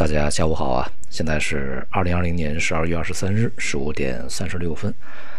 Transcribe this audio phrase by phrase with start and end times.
[0.00, 0.90] 大家下午好啊！
[1.10, 4.94] 现在是二零二零年十二月二十三日十五点三十六分。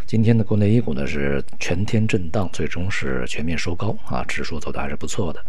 [0.05, 5.43] 今天的国内 A 股呢是全天震荡，最终是全面收高啊，指数走的还是不错的。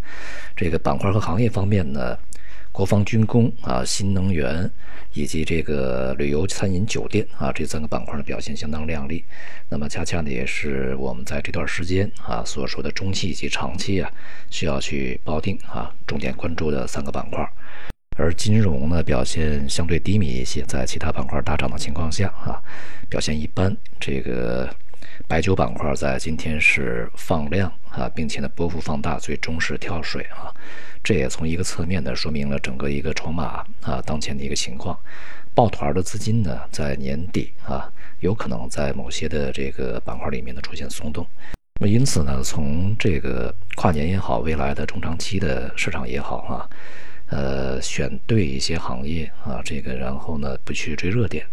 [0.56, 2.16] 这个板块和行业方面呢，
[2.72, 4.70] 国防军工啊、新能源
[5.12, 9.22] 以及这个旅游餐饮酒店啊这三个板块的表现相当亮丽。
[9.68, 14.10] 那么恰恰呢也是我们在这段时间啊所说的中期以及长期啊
[14.48, 17.46] 需要去抱定啊重点关注的三个板块。
[18.16, 22.60] 而金融呢表现相对低迷一些，在其他板块大涨的情况下啊，
[23.08, 23.76] 表现一般。
[23.98, 24.68] 这个
[25.26, 30.52] 白酒板块在今天是放量啊，并且呢波幅放大，最终是跳水啊。
[31.02, 34.96] 这也从一个侧面呢说明了整个一个筹码啊当前的一个情况。
[35.54, 37.90] 抱团的资金呢在年底啊
[38.20, 41.26] 有可能在某些的这个板块里面呢出现松动。
[41.80, 46.68] 那么因此呢，从这个跨年也好，未来的中长期的市场也好啊。
[47.32, 51.46] 呃，选对一些行业啊，这个然后呢，不去追热点，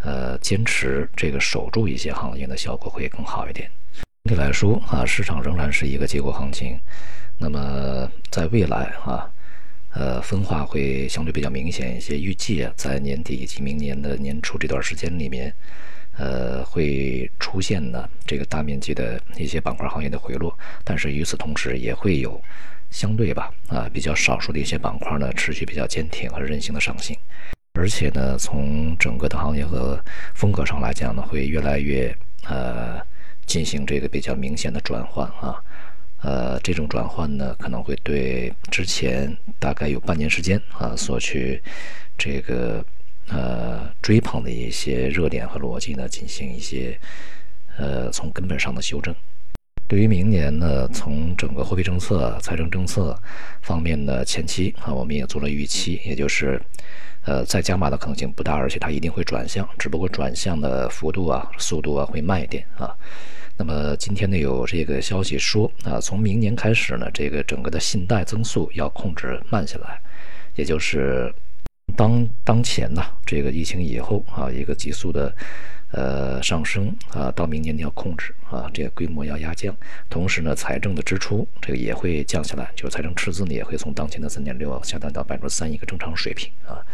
[0.00, 3.70] 呃，坚持这个守住一些行业的效果会更好一点。
[4.24, 6.80] 总体来说啊，市场仍然是一个结构行情。
[7.36, 9.30] 那么在未来啊，
[9.92, 12.18] 呃，分化会相对比较明显一些。
[12.18, 15.54] 预计啊，在年底以及明年的年初这段时间里面，
[16.16, 22.40] 呃，会出现呢这个大面积的一些板块行业的回落，但是与此同时也会有。
[22.90, 27.16] 相对吧，啊，比较少数的一些板块呢，持续比较坚挺和韧性的上行，
[27.74, 30.02] 而且呢，从整个的行业和
[30.34, 32.14] 风格上来讲呢，会越来越
[32.48, 33.00] 呃
[33.46, 35.62] 进行这个比较明显的转换啊，
[36.22, 41.62] 呃，这种转换呢，可能会对之前大概有半年时间啊所去
[42.16, 42.84] 这个
[43.28, 46.98] 呃追捧的一些热点和逻辑呢，进行一些
[47.76, 49.14] 呃从根本上的修正。
[49.88, 53.18] 对于明年呢，从整个货币政策、财政政策
[53.62, 56.60] 方面的前期啊，我们也做了预期，也就是，
[57.24, 62.94] 呃，再加码的可能性不大，而且它一定会转向，只不过转向的幅度啊、速度啊会慢一点啊。
[63.56, 69.98] 那么今天呢，有这个消息说啊，从明年开始呢，这个整个的信贷增速要控制慢下来，
[70.54, 71.32] 也就是
[71.96, 75.34] 当当前呢，这个疫情以后啊，一个急速的。
[75.90, 79.74] 呃，上升啊，到明年你要控制啊，这个规模要压降，
[80.10, 86.84] 同时呢，财政的支出这个也会降下来，就是财政赤字呢也会从当前的三点六下降到百分之三一个正常水平啊，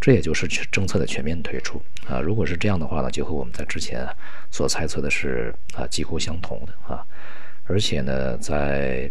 [0.00, 2.18] 这也就是政策的全面退出啊。
[2.18, 4.04] 如果是这样的话呢，就和我们在之前
[4.50, 7.06] 所猜测的是啊几乎相同的啊，
[7.66, 9.08] 而且呢，在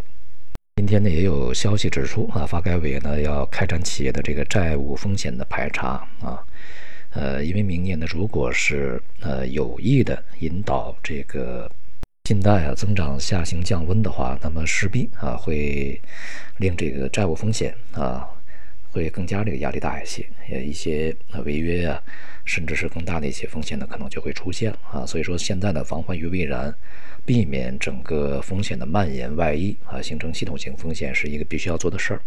[0.75, 6.44] 今天呢也有消息指出啊，发改委呢要开展企业的这个债务风险的排查啊。
[7.14, 11.70] 呃，因为明年呢，如果是呃有意的引导这个
[12.26, 16.00] 信贷啊增长下行降温的话，那么势必啊会
[16.58, 18.26] 令这个债务风险啊
[18.91, 21.16] 会更加这个压力大一些，呃一些
[21.46, 22.02] 违约啊，
[22.46, 25.06] 甚至是更大的一些风险呢可能就会出现啊。
[25.06, 26.74] 所以说现在呢防患于未然，
[27.25, 32.22] 避免整个风险的蔓延外溢啊，形成系统性风险是一个必须要做的事儿。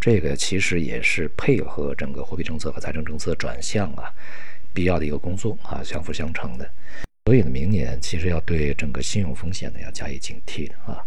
[0.00, 4.12] 这个其实也是配合整个货币政策和财政政策转向啊，
[4.74, 6.70] 必要的一个工作啊，相辅相成的。
[7.26, 11.04] 所以呢，明年其实要对整个信用风险呢要加以警惕啊。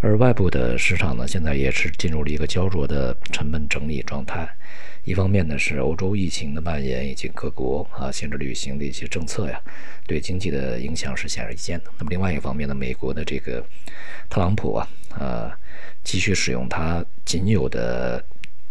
[0.00, 4.48] 而外部的市场呢，现在也是进入了一个焦灼的成本整理状态。
[5.04, 9.60] 一方面呢，是欧洲疫情的蔓延以及各国啊限制旅行的一些政策呀，
[10.06, 11.84] 对经济的影响是显而易见的。
[11.98, 13.64] 那么另外一方面呢，美国的这个
[14.28, 15.58] 特朗普啊，啊。
[16.02, 18.24] 继续使用他仅有的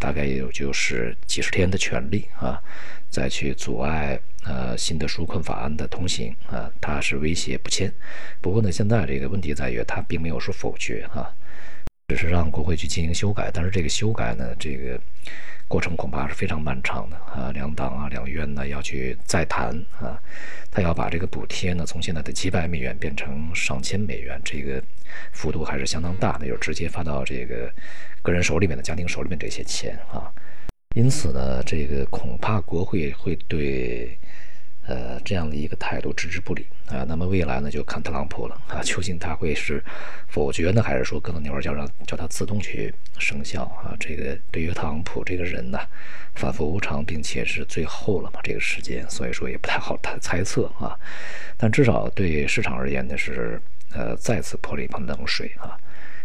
[0.05, 2.61] 大概有就是几十天的权利啊，
[3.09, 7.91] 再去阻碍呃新的纾困法案的通行啊，他是威胁不签。
[8.39, 11.33] 不过呢，现在这个问题在于他并没有说否决啊，
[12.07, 13.49] 只是让国会去进行修改。
[13.51, 15.01] 但是这个修改呢，这个
[15.67, 20.17] 过程恐怕是非常漫长的啊，两党啊两院呢要去再谈啊，
[20.71, 24.81] 他要把这个补贴呢从现在的几百美元变成上千美元，这个。
[25.31, 27.71] 幅度还是相当大的，就是直接发到这个
[28.21, 30.27] 个人手里面的家庭手里面这些钱啊，
[30.93, 34.17] 因此呢，这个恐怕国会会对
[34.87, 37.05] 呃这样的一个态度置之不理啊。
[37.07, 39.83] 那么未来呢，就看特朗普了啊，究竟他会是
[40.27, 43.95] 否决呢，还是说搁到那会儿叫让叫他自动去生效啊？
[43.99, 45.79] 这个对于特朗普这个人呢，
[46.35, 50.97] 反复无常，并且是最后了嘛这个时间，所以说也不太好猜猜测啊。
[51.57, 53.61] 但至少对市场而言呢是。
[53.91, 55.71] 呃，再次泼了一盆冷水啊！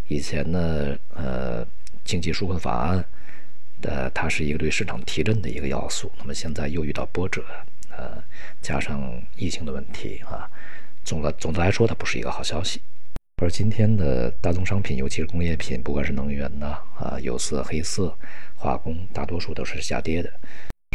[0.09, 1.65] 以前呢，呃，
[2.05, 3.05] 经济纾困法案
[3.81, 7.45] 的它是一个对市场提振的一个要素，那么现在又遇到波折，
[8.61, 10.49] 加上疫情的问题啊，
[11.05, 12.81] 总的总的来说，它不是一个好消息。
[13.43, 18.15] 而今天的大宗商品，尤其是工业品，不管是能源呐啊，有色、黑色、
[18.55, 20.31] 化工，大多数都是下跌的。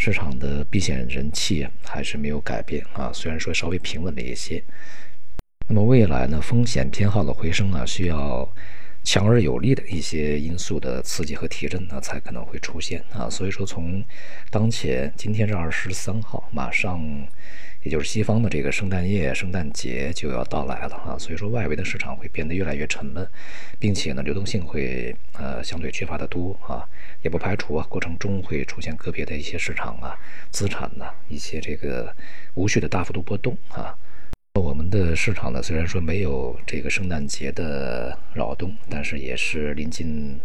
[0.02, 4.64] 市场的避险人气还是没有改变啊，虽然说稍微平稳了一些。
[5.68, 8.48] 那么未来呢，风险偏好的回升啊，需要
[9.06, 13.30] 强而有力的一些因素的刺激和提振呢，才可能会出现啊。
[13.30, 14.04] 所以说，从
[14.50, 17.00] 当前今天是二十三号，马上
[17.84, 21.16] 也就是西方的这个圣诞夜、圣诞节就要到来了啊。
[21.19, 23.25] 所以说，外围的市场会变得越来越沉闷，
[23.78, 26.84] 并且呢，流动性会呃相对缺乏的多啊。
[27.22, 30.18] 也不排除啊，过程中会出现个别的一些市场啊、
[30.50, 32.12] 资产呢一些这个
[32.56, 33.96] 无序的大幅度波动啊。
[34.56, 40.40] 我们的市场呢，虽然说没有这个圣诞节的扰动，但是也是临近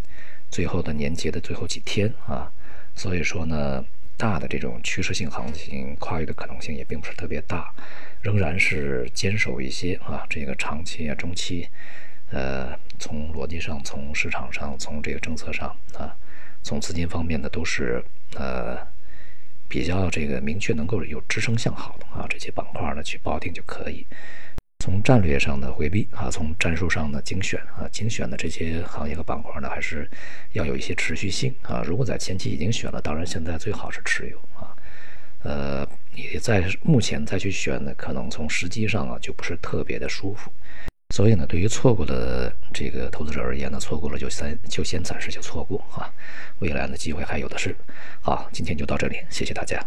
[0.50, 2.50] 最后的年节的最后几天啊，
[2.96, 3.84] 所以说呢，
[4.16, 7.72] 大的这种趋势性行情跨越的可能性也并不是特别大，
[8.20, 11.68] 仍然是坚守一些啊，这个长期啊、中期，
[12.32, 16.16] 呃，从逻辑上、从市场上、从这个政策上啊，
[16.64, 18.04] 从资金方面呢，都是
[18.34, 18.76] 呃。
[19.70, 24.04] 比较这个明确能够有支撑向好的啊，这些板块呢去抱定就可以。
[24.80, 30.10] 从战略上的回避啊，从战术上的精选啊，精选的这些行业和板块呢，还是
[30.54, 31.82] 要有一些持续性啊。
[31.86, 34.74] 如果在前期已经选了，当然现在最好是持有啊。
[35.44, 40.50] 呃，你在目前再去选呢，可能从时机上啊就不是特别的舒服。
[41.10, 46.08] 所以呢，对于错过的这个投资者而言呢，错过了就先就先暂时就错过啊，
[46.60, 47.74] 未来的机会还有的是。
[48.20, 49.84] 好，今天就到这里，谢谢大家。